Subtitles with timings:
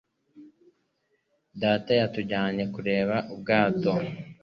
[1.61, 3.91] Data yatujyanye kureba ubwato.